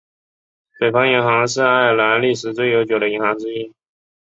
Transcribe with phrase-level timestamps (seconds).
[0.79, 3.71] 北方银行是爱尔兰历史最悠久的银行之一。